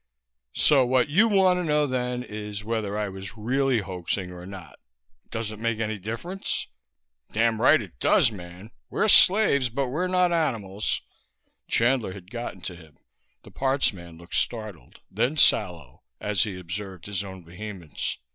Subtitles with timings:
[0.55, 4.79] "So what you want to know, then, is whether I was really hoaxing or not.
[5.29, 6.65] Does it make any difference?"
[7.33, 8.71] "Damn right it does, man!
[8.89, 11.01] We're slaves, but we're not animals!"
[11.67, 12.97] Chandler had gotten to him;
[13.43, 18.17] the parts man looked startled, then sallow, as he observed his own vehemence.